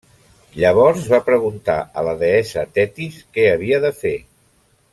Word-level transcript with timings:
Llavors 0.61 1.03
va 1.11 1.19
preguntar 1.27 1.75
a 2.01 2.05
la 2.07 2.15
deessa 2.23 2.65
Tetis 2.79 3.21
què 3.37 3.47
havia 3.51 3.83
de 3.85 3.93
fer. 4.01 4.17